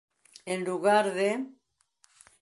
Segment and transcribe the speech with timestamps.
[0.53, 1.31] En lugar de...